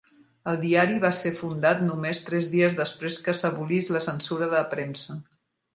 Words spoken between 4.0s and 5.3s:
censura de premsa.